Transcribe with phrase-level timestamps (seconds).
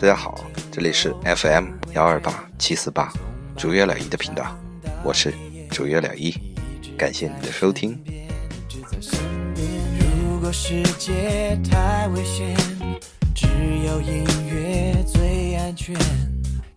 [0.00, 3.12] 大家好，这里是 FM 幺二八七四八
[3.54, 4.56] 主月了一的频道，
[5.04, 5.30] 我是
[5.70, 6.34] 主月了一，
[6.96, 8.02] 感谢你的收听。
[9.98, 12.56] 如果世界太危险，
[13.34, 13.46] 只
[13.84, 15.94] 有音乐最安全，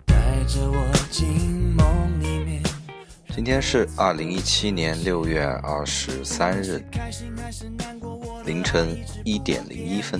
[0.05, 0.15] 带
[0.45, 1.25] 着我进
[1.77, 1.87] 梦
[2.19, 2.61] 里面。
[3.33, 6.83] 今天是二零一七年六月二十三日
[8.45, 10.19] 凌晨一点零一分。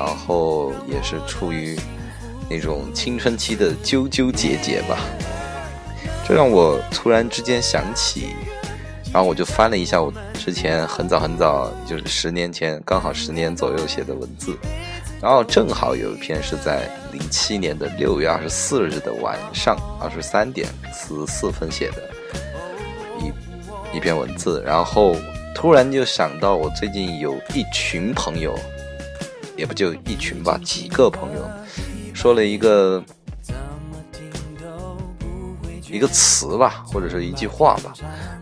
[0.00, 1.78] 然后也是处于
[2.48, 4.98] 那种青春期的纠纠结结吧。
[6.26, 8.28] 这让我突然之间想起，
[9.12, 14.56] 然后我就翻了一下我之前很早很早，就是十年前，刚好十年左右写的文字。
[15.20, 22.08] 然后正好有一篇是在零七年的六月二十四日的晚上二十三点四十四分写的
[23.18, 25.14] 一一篇文字，然后
[25.54, 28.58] 突然就想到我最近有一群朋友，
[29.60, 31.48] 也不就一群吧，几个朋友
[32.14, 33.04] 说了一个
[35.88, 37.92] 一个词吧，或者是一句话吧，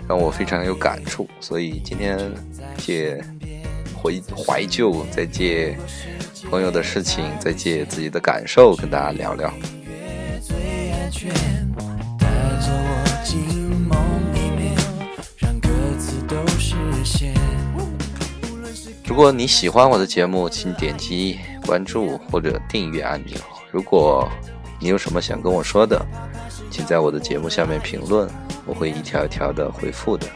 [0.08, 2.32] 让我非常有感触，所以今天
[2.78, 3.22] 借
[3.94, 5.76] 回怀旧，再借。
[6.50, 9.52] 朋友的事情，再借自己的感受跟大家聊聊。
[19.08, 23.38] 如果你喜欢我的节目，请点击关注或者订阅按钮。
[23.70, 24.28] 如果
[24.78, 25.98] 你有什么想跟我说的，
[26.70, 28.28] 请在我的节目下面评论，
[28.66, 30.26] 我会一条一条的回复的。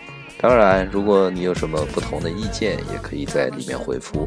[0.41, 4.27] 当然，如果你有什么不同的意见，也可以在里面回复。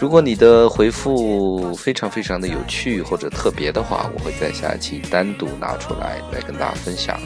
[0.00, 7.16] 如果你的回复非常非常的有趣或者特别的话，我会在下一期单独拿出来来跟大家分享。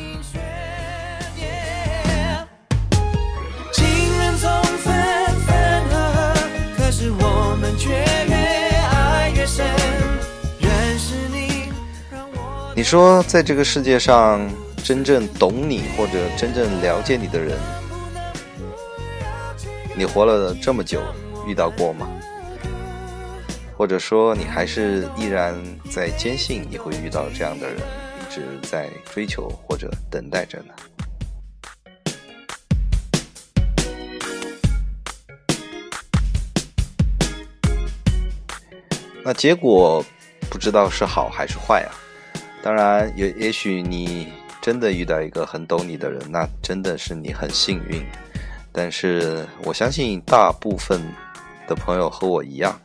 [12.76, 14.38] 你说，在这个世界上，
[14.84, 17.59] 真正懂你或者真正了解你的人，
[19.97, 21.00] 你活了这么久，
[21.47, 22.06] 遇到过吗？
[23.78, 25.59] 或者说，你还是依然
[25.91, 30.75] 在坚信你会遇到这样的人，一直在追求或者等待着呢？
[39.25, 40.04] 那结果
[40.50, 42.04] 不知道是好还是坏啊？
[42.66, 44.27] 当然，也也许你
[44.60, 48.04] 真的遇到一个很懂你的人，那真的是你很幸运。
[48.72, 51.00] 但是我相信，大部分
[51.69, 52.76] 的朋友和我一样。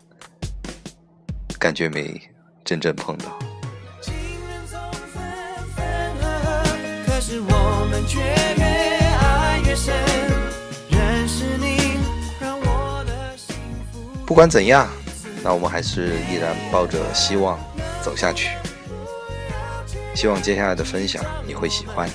[1.57, 2.21] 感觉没
[2.63, 3.39] 真正碰到。
[14.27, 14.87] 不管怎样，
[15.43, 17.59] 那我们还是依然抱着希望
[18.03, 18.49] 走下去。
[20.15, 22.09] 希望接下来的分享你会喜欢。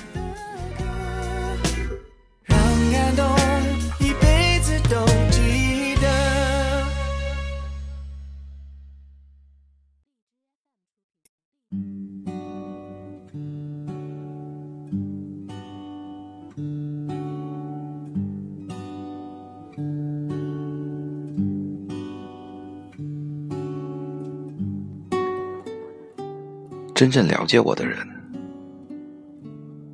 [26.97, 27.99] 真正了解我的人，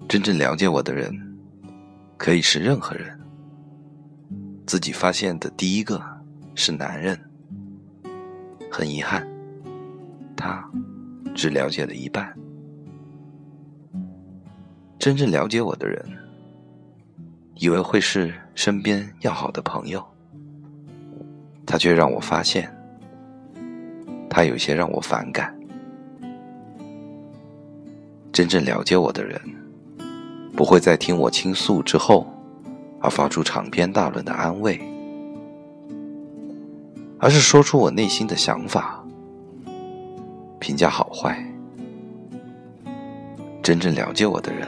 [0.07, 1.11] 真正了解我的人，
[2.15, 3.19] 可以是任何人。
[4.65, 6.01] 自己发现的第一个
[6.55, 7.19] 是男人，
[8.71, 9.27] 很遗憾，
[10.37, 10.63] 他
[11.35, 12.33] 只了解了一半。
[14.97, 16.01] 真正了解我的人，
[17.55, 20.01] 以为会是身边要好的朋友，
[21.65, 22.73] 他却让我发现，
[24.29, 25.53] 他有些让我反感。
[28.33, 29.39] 真正了解我的人，
[30.55, 32.25] 不会在听我倾诉之后，
[32.99, 34.81] 而发出长篇大论的安慰，
[37.19, 39.05] 而是说出我内心的想法，
[40.59, 41.47] 评价好坏。
[43.61, 44.67] 真正了解我的人，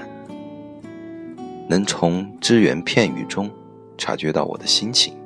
[1.67, 3.49] 能从只言片语中
[3.97, 5.17] 察觉到我的心情，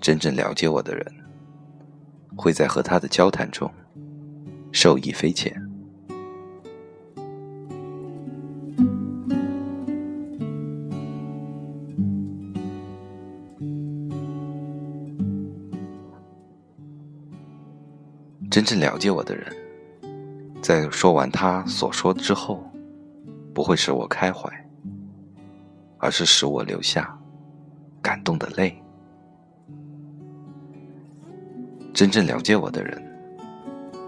[0.00, 1.04] 真正了解我的人，
[2.34, 3.70] 会在和他的交谈中
[4.72, 5.65] 受益匪浅。
[18.56, 19.54] 真正了解我的人，
[20.62, 22.64] 在说完他所说之后，
[23.52, 24.50] 不会使我开怀，
[25.98, 27.14] 而是使我流下
[28.00, 28.82] 感动的泪。
[31.92, 32.98] 真正了解我的人，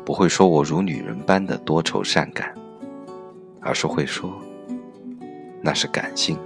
[0.03, 2.55] 不会说我如女人般的多愁善感，
[3.61, 4.33] 而是会说，
[5.61, 6.39] 那是感性。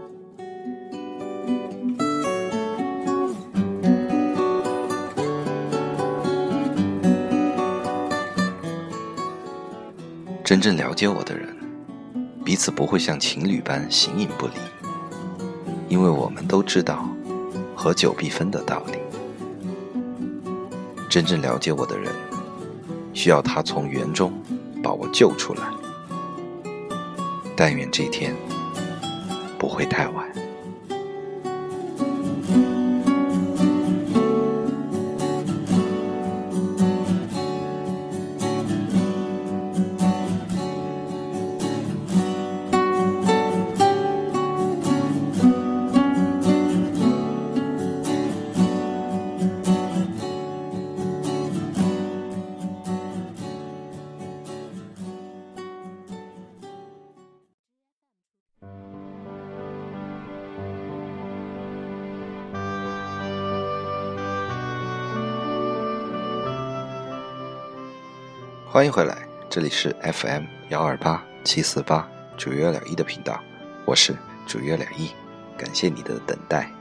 [10.53, 11.49] 真正了解我的人，
[12.45, 14.53] 彼此不会像情侣般形影不离，
[15.89, 17.09] 因为我们都知道
[17.75, 18.99] 合久必分的道理。
[21.09, 22.13] 真正了解我的人，
[23.15, 24.31] 需要他从园中
[24.83, 25.63] 把我救出来。
[27.57, 28.37] 但愿这天
[29.59, 30.22] 不会太晚。
[68.73, 72.09] 欢迎回来，这里是 FM 幺二八七四八
[72.39, 73.39] 主月两一的频道，
[73.85, 74.17] 我是
[74.47, 75.11] 主月两一，
[75.59, 76.73] 感谢你的等待。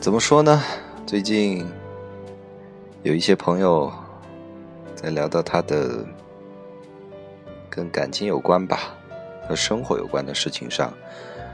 [0.00, 0.62] 怎么说呢？
[1.04, 1.66] 最近
[3.02, 3.92] 有一些朋友。
[5.04, 6.02] 在聊到他的
[7.68, 8.94] 跟感情有关吧，
[9.46, 10.90] 和生活有关的事情上，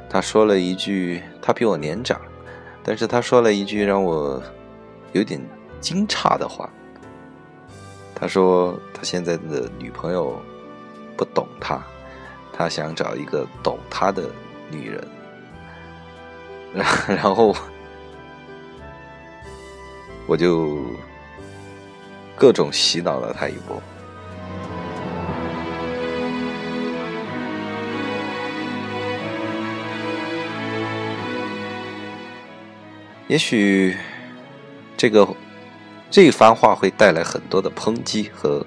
[0.08, 2.20] 他说了一句，他比我年长，
[2.84, 4.40] 但是他说了一句让我
[5.12, 5.40] 有点
[5.80, 6.70] 惊诧的话。
[8.14, 10.40] 他说他现在的女朋友
[11.16, 11.82] 不懂他，
[12.52, 14.30] 他想找一个懂他的
[14.70, 15.08] 女人，
[17.08, 17.52] 然后
[20.28, 20.78] 我就。
[22.40, 23.82] 各种洗脑了他一波。
[33.28, 33.94] 也许
[34.96, 35.28] 这个
[36.10, 38.66] 这番话会带来很多的抨击和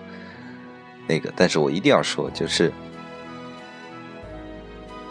[1.07, 2.71] 那个，但是我一定要说，就是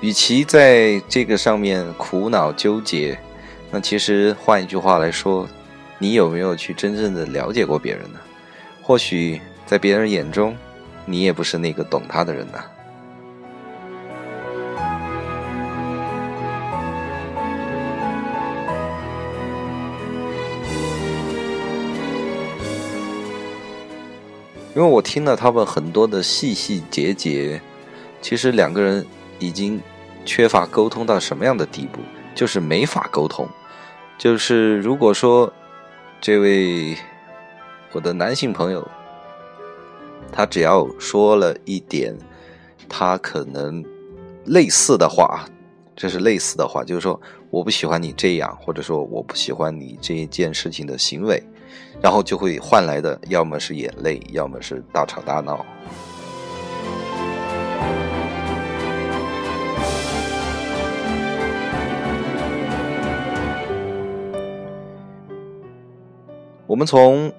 [0.00, 3.18] 与其在这个上面苦恼纠结，
[3.72, 5.48] 那其实换一句话来说，
[5.98, 8.20] 你有没有去真正的了解过别人呢？
[8.84, 10.56] 或许在别人眼中，
[11.06, 12.58] 你也不是那个懂他的人呢。
[24.74, 27.60] 因为我听了他们很多的细细节节，
[28.20, 29.06] 其实两个人
[29.38, 29.80] 已经
[30.24, 32.00] 缺乏沟通到什么样的地步，
[32.34, 33.48] 就是没法沟通。
[34.18, 35.52] 就是如果说
[36.20, 36.96] 这位。
[37.94, 38.88] 我的男性朋友，
[40.32, 42.16] 他只要说了一点，
[42.88, 43.84] 他可能
[44.46, 45.44] 类似的话，
[45.94, 47.20] 这是类似的话，就是说
[47.50, 51.42] 我不喜欢你这样，或者说我不喜欢你这一件事情的行为，
[52.00, 55.62] 然后就会换来的要么是眼泪，要么是大吵大闹。
[66.66, 67.30] 我们从。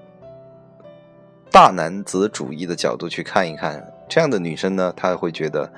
[1.54, 5.72] 大男子主义的角度去看一看，这样的女生呢，她会觉得，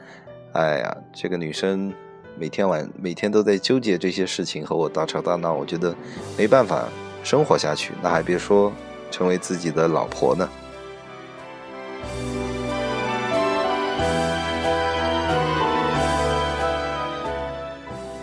[0.54, 1.94] 哎呀，这个女生
[2.40, 5.94] 每天晚每天都在纠结这些事情，和我大吵大闹，我觉得
[6.38, 6.86] 没办法
[7.26, 8.72] 生活下去，那还别说
[9.12, 10.50] 成为自己的老婆呢。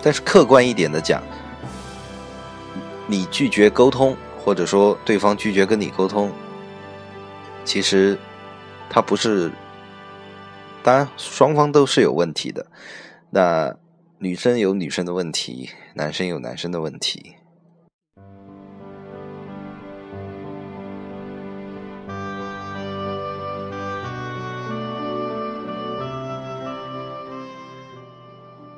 [0.03, 1.23] 但是客观一点的讲，
[3.07, 6.33] 你拒绝沟通，或者说对方拒绝跟你沟通。
[7.65, 8.19] 其实
[8.91, 9.51] 他不是，
[10.83, 12.67] 当然双方都是有问题的，
[13.31, 13.75] 那
[14.19, 17.37] 女生有女生的问题，男生有男生的问题。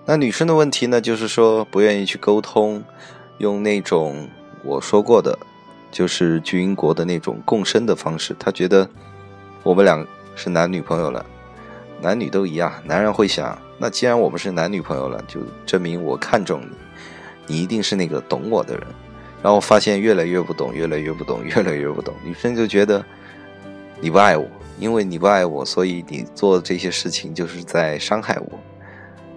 [0.07, 2.85] 那女生的问题呢，就是说不愿意去沟通，
[3.38, 4.29] 用那种
[4.62, 5.38] 我说过的。
[5.94, 8.34] 就是巨婴国的那种共生的方式。
[8.36, 8.90] 他觉得
[9.62, 11.24] 我们俩是男女朋友了，
[12.00, 12.72] 男女都一样。
[12.84, 16.60] 男人会想，那既然我们是男女朋友了，就证明我看中
[17.46, 18.84] 你，你一定是那个懂我的人。
[19.40, 22.12] 然后发现越来越不懂，越来越不懂，越来越不懂。
[22.24, 23.04] 女生就觉得
[24.00, 24.48] 你不爱我，
[24.80, 28.58] 因为你不爱我，所以你做这些事情就是在伤害我。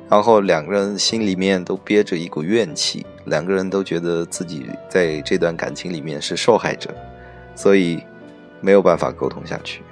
[0.10, 6.90] 然后两个人心里面都憋着一股怨气，两个人都觉得自己在这段感情里面是受害者，
[7.56, 8.02] 所以
[8.62, 9.84] 没有办法沟通下去。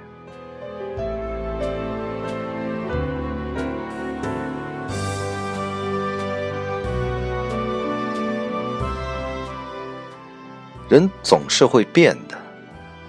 [10.88, 12.38] 人总是会变的，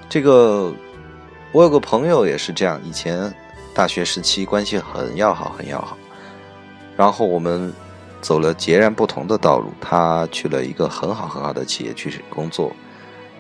[0.09, 0.73] 这个
[1.53, 3.33] 我有个朋友也是这样，以前
[3.73, 5.97] 大学时期关系很要好，很要好。
[6.97, 7.71] 然后我们
[8.27, 12.73] 走了截然不同的道路，他去了一个很好很好的企业去工作，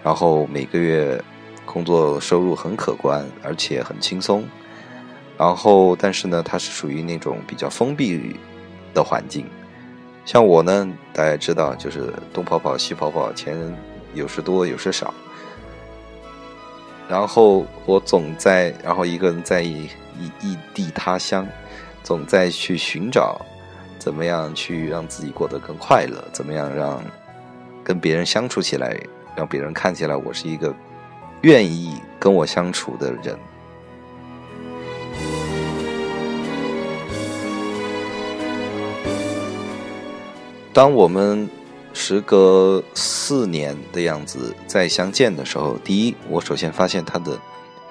[0.01, 1.21] 然后每个月
[1.65, 4.47] 工作收入很可观，而且很轻松。
[5.37, 8.37] 然后，但是呢，他是属于那种比较封闭
[8.93, 9.45] 的环境。
[10.23, 13.57] 像我呢，大家知道，就是东跑跑西跑跑，钱
[14.13, 15.13] 有时多有时少。
[17.09, 19.89] 然后我总在，然后一个人在异
[20.39, 21.45] 异地他乡。
[22.03, 23.45] 总在去寻找，
[24.07, 26.23] 怎么样去让自己过得更快乐？
[26.31, 27.03] 怎么样让
[27.83, 28.97] 跟别人相处起来，
[29.35, 30.73] 让别人看起来我是一个
[31.41, 33.37] 愿意跟我相处的人？
[40.71, 41.49] 当我们
[41.91, 47.37] 时隔四年的样子再相见的时候，第一，我首先发现他的。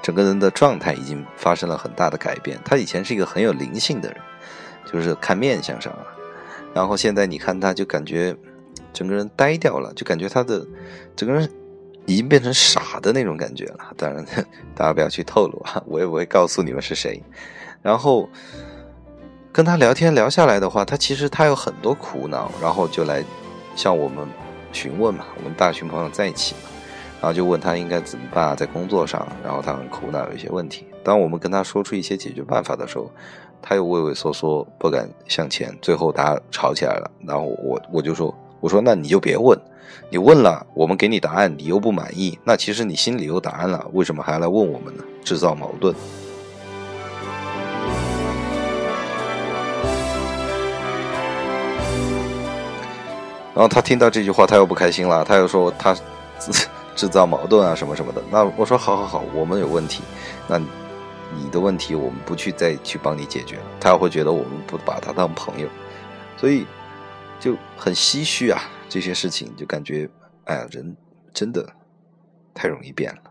[0.03, 2.57] 整个人的状态已经发生了很大的改变。
[2.65, 4.19] 他以前是一个很有灵性的人，
[4.91, 6.07] 就是看面相上啊。
[6.75, 8.37] 然后现在你看他，就感觉
[8.93, 10.67] 整个人呆掉了，就感觉他的
[11.15, 11.51] 整个人
[12.05, 13.79] 已经变成傻的那种感觉了。
[13.97, 14.25] 当然，
[14.75, 17.23] 大家不要去透露啊，我也不会告诉你们是谁。
[17.83, 18.29] 然后
[19.53, 23.25] 跟他聊天聊下来的话，他其实他有很多苦恼，然后就来
[23.75, 24.27] 向我们
[24.73, 25.25] 询问嘛。
[25.37, 26.71] 我们大群朋友在一起嘛。
[27.19, 30.87] 然后就问他应该怎么办，在工作上，然后他很苦恼，有一些问题。
[31.03, 33.11] 当我们跟他说出一些解决办法的时候，
[33.61, 35.77] 他又畏畏缩缩，不敢向前。
[35.81, 37.11] 最后大家吵起来了。
[37.27, 39.59] 然后我我就说，我说那你就别问，
[40.11, 45.05] 你问了，我们给你答案，你又不满意，那其实你心里有答案了，为什么还要来问我们呢？
[45.25, 45.95] 制造矛盾。
[53.55, 55.97] 然后他听到这句话，他又不开心了，他又说他。
[56.97, 60.03] 制造矛盾啊什么什么的，那我说好好好，我们有问题，
[60.49, 60.59] 那
[61.35, 65.69] 你的问题我们不去再去帮你解决了，他会觉得我们不把他当朋友，
[66.37, 66.67] 所以
[67.39, 70.09] 就很唏嘘啊，这些事情就感觉，
[70.45, 70.97] 哎呀，人
[71.33, 71.69] 真的
[72.55, 73.23] 太容易变了。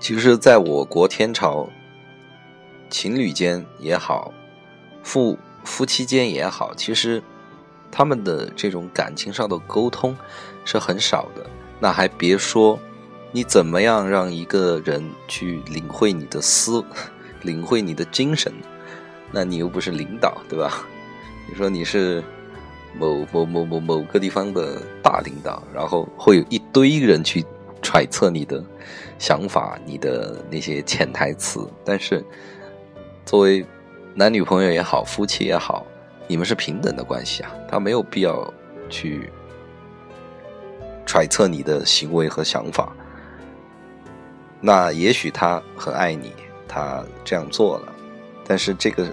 [0.00, 1.66] 其实，在我国天朝，
[2.90, 4.34] 情侣间也好，
[5.04, 7.22] 夫夫妻间也好，其实
[7.92, 10.16] 他们的这种感情上的沟通
[10.64, 11.46] 是很少的。
[11.78, 12.76] 那还别说，
[13.30, 16.84] 你怎么样让一个人去领会你的思，
[17.42, 18.52] 领会你的精神？
[19.30, 20.84] 那你又不是领导，对吧？
[21.48, 22.20] 你说你是
[22.98, 27.44] 某某某某某个地方的大领导，然后会有一堆人去。
[27.86, 28.64] 揣测你的
[29.18, 32.24] 想法，你的那些潜台词，但是
[33.26, 33.62] 作为
[34.16, 35.84] 男女朋友也好，夫妻也好，
[36.28, 38.52] 你们是平等的关系啊，他没有必要
[38.88, 39.28] 去
[41.04, 42.92] 揣测你的行为和想法。
[44.60, 46.32] 那也许他很爱你，
[46.68, 47.92] 他这样做了，
[48.46, 49.04] 但是这个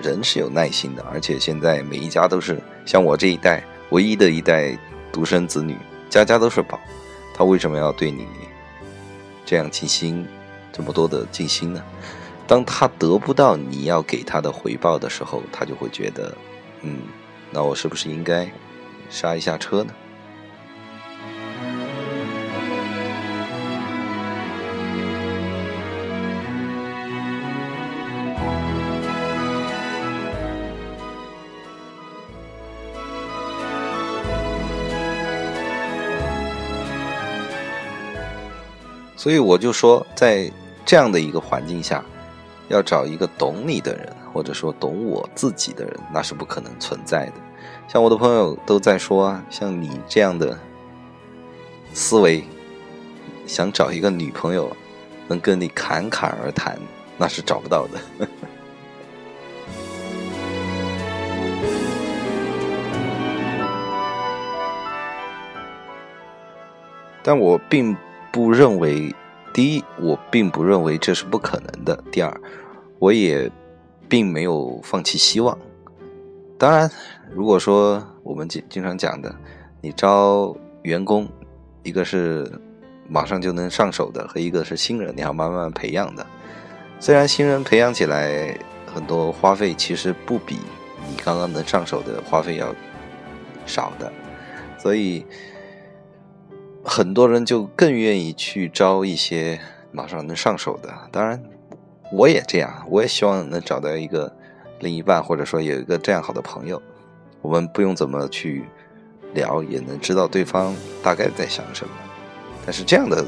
[0.00, 4.78] 人是有耐心的，而且现在每一家都是像我这一代唯一的一代
[5.12, 5.76] 独生子女，
[6.08, 6.78] 家家都是宝。
[7.36, 8.24] 他为什么要对你
[9.44, 10.24] 这样尽心，
[10.72, 11.82] 这么多的尽心呢？
[12.46, 16.36] 当他得不到你要给他的回报的时候，他就会觉得，
[16.82, 16.98] 嗯，
[17.50, 18.50] 那我是不是应该
[19.08, 19.94] 刹一下车呢？
[39.16, 40.52] 所以我就说，在
[40.84, 42.04] 这样的一个环境下，
[42.68, 47.34] 要找一个懂你的人，或者说懂我自己的人，那是不可能存在的。
[47.86, 50.58] 像我的朋友都在说啊，像你这样的
[51.92, 52.44] 思维，
[53.46, 54.74] 想找一个女朋友
[55.28, 56.78] 能跟你侃侃而谈，
[57.18, 57.98] 那是找不到的。
[67.22, 67.96] 但我并
[68.30, 69.14] 不认为，
[69.54, 72.40] 第一，我并不认为这是不可能的；第二，
[72.98, 73.48] 我也
[74.08, 75.56] 并没有放弃希望。
[76.58, 76.90] 当然，
[77.32, 79.32] 如果说我们经经常讲的，
[79.80, 81.28] 你招员工，
[81.84, 82.50] 一个是
[83.08, 86.26] 马上就能上手的，和一个是新人，你要慢慢培养的。
[86.98, 88.58] 虽然新人培养起来
[88.92, 90.58] 很多花费，其实不比
[91.08, 92.74] 你刚刚能上手的花费要
[93.66, 94.12] 少的，
[94.76, 95.24] 所以。
[96.84, 99.58] 很多人就更愿意去招一些
[99.90, 100.92] 马上能上手的。
[101.10, 101.42] 当然，
[102.12, 104.30] 我也这样，我也希望能找到一个
[104.80, 106.80] 另一半，或者说有一个这样好的朋友，
[107.40, 108.66] 我们不用怎么去
[109.32, 111.94] 聊，也能知道对方大概在想什么。
[112.66, 113.24] 但是这样的，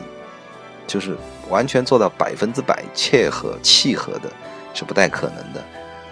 [0.87, 1.17] 就是
[1.49, 4.31] 完全做到百分之百切合契合的，
[4.75, 5.65] 是不太可能的。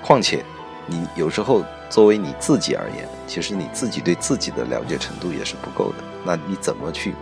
[0.03, 0.43] 况且，
[0.87, 5.97] 你有时候作为你自己而言，其实你自己对自己的了解程度也是不够的。
[6.25, 7.15] 那你怎么去？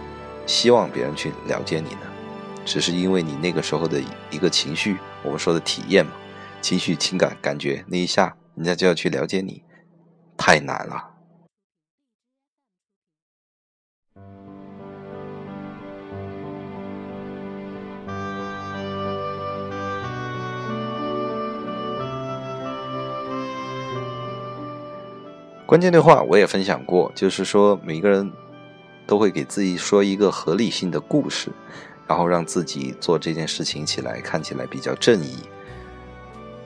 [0.46, 2.00] 希望别人去了解你呢，
[2.64, 6.12] 只是因为你那个时候的一个情绪，我们说的体验嘛，
[6.60, 9.62] 情绪、情感、感觉那一下，人家就要去了解你，
[10.36, 11.08] 太难了。
[25.66, 28.30] 关键对话我也分享过，就是说每个人。
[29.12, 31.50] 都会给自己说一个合理性的故事，
[32.06, 35.36] 然后让自己做这件事情起来看起来比较正义。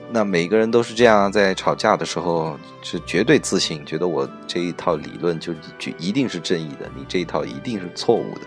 [0.09, 8.41] 那每个人都是这样，在吵架的时候是绝对自信，觉得我这一套理论就就一定是正义的，你这一套一定是错误的。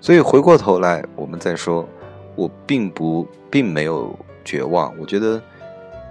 [0.00, 1.84] 所以回过头来，我们再说，
[2.36, 5.42] 我并不并没有绝望，我觉得。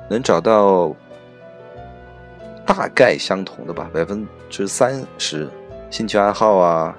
[0.10, 0.93] 能找到
[2.65, 5.48] 大概相同的吧，百分之三十
[5.91, 6.95] 兴趣爱好啊，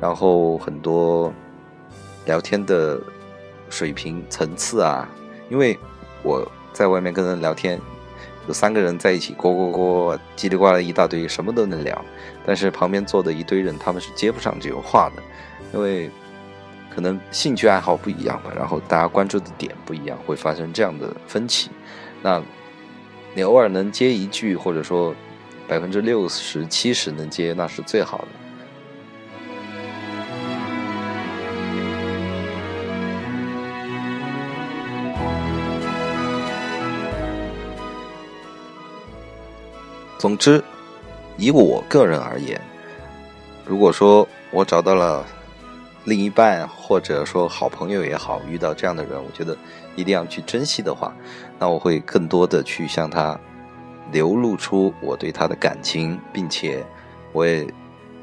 [0.00, 1.32] 然后很多
[2.24, 3.00] 聊天的
[3.68, 5.08] 水平层次啊。
[5.50, 5.78] 因为
[6.22, 7.80] 我在外面跟人聊天，
[8.46, 12.04] 有三个人在一起，呱呱呱，叽里呱啦一大堆，什么都能聊。
[12.46, 15.22] 但是旁边坐的一堆人，他们是接不上这个话的，
[15.72, 16.10] 因为
[16.94, 21.70] 可能兴趣爱好不一样吧，然后大家关注的点不一样，会发生这样的分歧。
[22.22, 22.42] 那，
[23.34, 25.14] 你偶尔能接一句，或者说
[25.66, 28.28] 百分之六十七十能接，那是最好的。
[40.18, 40.62] 总之，
[41.36, 42.60] 以我个人而言，
[43.64, 45.24] 如果说我找到了。
[46.08, 49.54] 另一半或者说好朋友也好，遇到这样的人，我觉得
[49.94, 51.14] 一定要去珍惜的话，
[51.58, 53.38] 那我会更多的去向他
[54.10, 56.82] 流露出我对他的感情，并且
[57.32, 57.66] 我也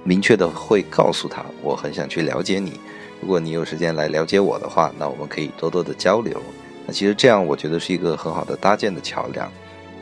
[0.04, 2.80] 明确的会告诉他，我很想去了解你。
[3.22, 6.42] 如果你有时间来了解我的话，那我们可以多多的交流。
[6.88, 9.48] 那其实这样，我觉得是一个很好的搭建的桥梁，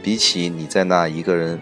[0.02, 1.60] 比起你在那一个人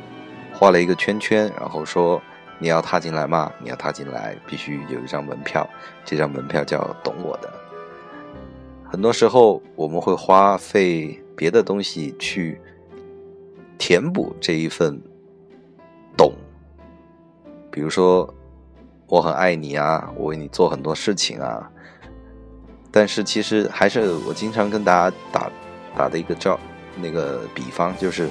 [0.54, 2.22] 画了一个圈圈，然后说。
[2.62, 3.52] 你要踏进来吗？
[3.60, 5.68] 你要踏进来，必须有一张门票。
[6.06, 7.52] 这张门票叫懂我的。
[8.88, 12.62] 很多时候，我们会花费别的东西去
[13.80, 15.02] 填补这一份
[16.16, 16.32] 懂。
[17.72, 18.32] 比如说，
[19.08, 21.68] 我很爱你啊，我为你做很多事情啊。
[22.92, 25.52] 但是，其实还是我经常跟大家打
[25.98, 26.60] 打的一个照，
[26.96, 28.30] 那个比方就是。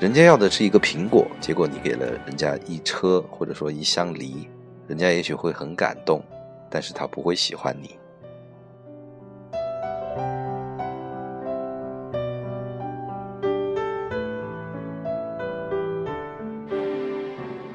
[0.00, 4.48] 人家要的是一个苹果，结果你给了人家一车或者说一箱梨，
[4.86, 6.22] 人家也许会很感动，
[6.70, 7.98] 但是他不会喜欢你。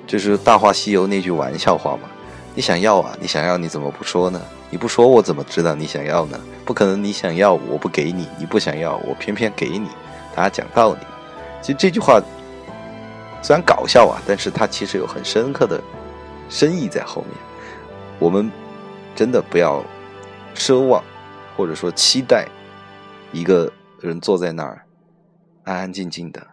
[0.07, 2.09] 这是《大话西游》那句玩笑话嘛？
[2.55, 4.41] 你想要啊，你想要你怎么不说呢？
[4.69, 6.39] 你不说我怎么知道你想要呢？
[6.63, 9.89] 不可能，你想要我不给你，你不想要我偏偏给你，
[10.33, 10.99] 大家讲道理。
[11.63, 12.21] 其实这句话
[13.41, 15.82] 虽然搞笑啊，但是它其实有很深刻的
[16.49, 17.32] 深意在后面。
[18.19, 18.52] 我们
[19.15, 19.82] 真的不要
[20.54, 21.02] 奢望，
[21.56, 22.45] 或者说期待
[23.32, 23.71] 一个
[24.02, 24.86] 人坐在那儿
[25.63, 26.45] 安安静静的，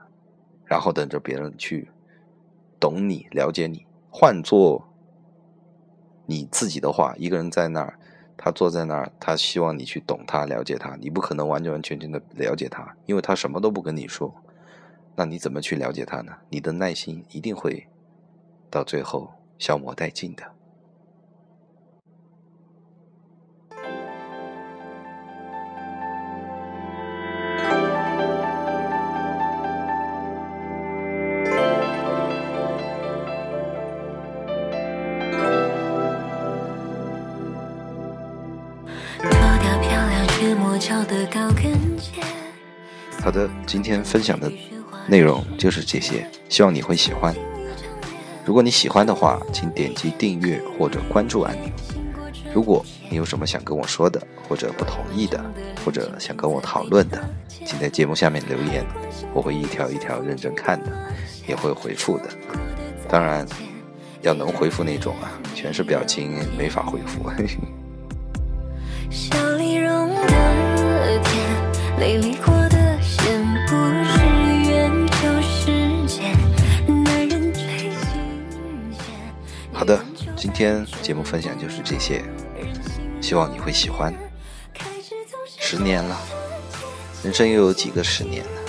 [0.65, 1.91] 然后等着别人去
[2.79, 3.85] 懂你、了解你。
[4.13, 4.89] 换做
[6.27, 7.99] 你自己的话，一个人在那儿
[8.37, 14.33] 他坐在那儿，他希望你去懂他、了解他，你不可能完完全全的了解他，因为他什么都不跟你说。
[15.21, 16.33] 那你怎么去了解他呢？
[16.49, 17.87] 你的耐心一定会
[18.71, 20.43] 到最后消磨殆尽的。
[43.23, 44.51] 好的，今天分享的
[45.11, 47.35] 内容就是这些，希望你会喜欢。
[48.45, 51.69] 如果你喜欢的话，请点击订阅或者关注按钮。
[52.55, 55.45] 如果你有什么想跟我说的，或者不同意的，
[55.85, 57.21] 或者想跟我讨论的，
[57.67, 58.87] 请在节目下面留言，
[59.35, 60.93] 我会一条一条认真看的，
[61.49, 62.25] 也会回复的。
[63.09, 63.45] 当然，
[64.23, 67.25] 要能回复那种啊，全是表情没法回复。
[72.41, 72.50] 好
[80.61, 82.23] 天节目分享就是这些，
[83.23, 84.13] 希望你会喜欢。
[85.59, 86.15] 十年了，
[87.25, 88.61] 人生又有几个十年呢？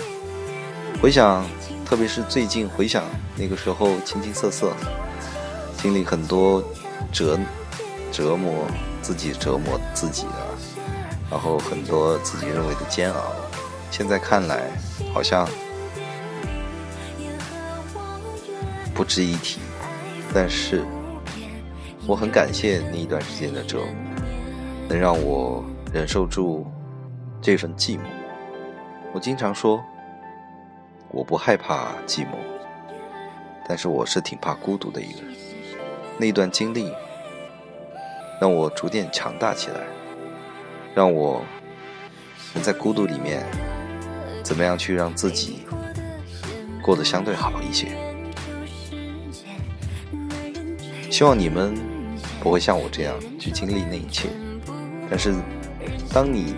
[1.01, 1.45] 回想，
[1.85, 3.03] 特别是最近回想
[3.35, 4.71] 那个时候，青青涩涩，
[5.81, 6.63] 经历很多
[7.11, 7.37] 折
[8.09, 8.65] 折磨
[9.01, 10.47] 自己，折磨自己的，
[11.29, 13.33] 然后很多自己认为的煎熬，
[13.91, 14.71] 现在看来
[15.13, 15.45] 好像
[18.93, 19.59] 不值一提，
[20.33, 20.85] 但是。
[22.07, 23.87] 我很感谢那一段时间的折磨，
[24.89, 26.65] 能让我忍受住
[27.39, 28.01] 这份寂寞。
[29.13, 29.79] 我经常说，
[31.09, 32.35] 我不害怕寂寞，
[33.67, 35.35] 但是我是挺怕孤独的一个人。
[36.17, 36.91] 那段经历
[38.41, 39.81] 让我逐渐强大起来，
[40.95, 41.41] 让我
[42.55, 43.45] 能在孤独里面
[44.43, 45.59] 怎么样去让自己
[46.81, 47.89] 过得相对好一些。
[51.11, 51.90] 希望你们。
[52.41, 54.27] 不会像我这样去经历那一切，
[55.09, 55.31] 但是，
[56.11, 56.55] 当你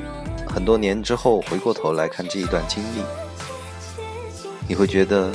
[0.48, 3.04] 很多年之后回过头来看这一段经历，
[4.65, 5.30] 你会觉得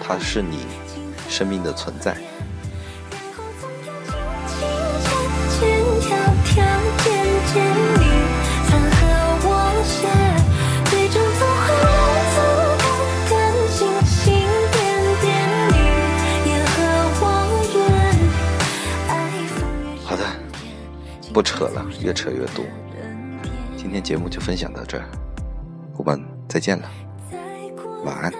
[0.00, 0.58] 它是你
[1.28, 2.16] 生命的存在。
[21.34, 22.64] 不扯了，越扯越多。
[23.76, 25.04] 今天节目就分享到这儿，
[25.98, 26.88] 我们再见了，
[28.04, 28.32] 晚安。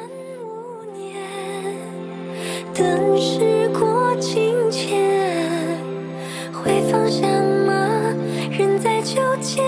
[2.72, 5.76] 等时过境迁，
[6.52, 7.26] 会放下
[7.66, 8.14] 吗？
[8.56, 9.60] 仍在纠结